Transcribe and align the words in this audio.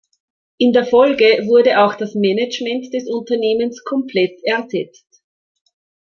In 0.57 0.73
der 0.73 0.87
Folge 0.87 1.25
wurde 1.45 1.85
auch 1.85 1.93
das 1.93 2.15
Management 2.15 2.91
des 2.91 3.07
Unternehmens 3.07 3.83
komplett 3.83 4.43
ersetzt. 4.43 5.21